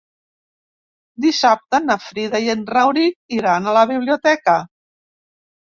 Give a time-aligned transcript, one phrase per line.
[1.25, 4.59] Dissabte na Frida i en Rauric iran a la biblioteca.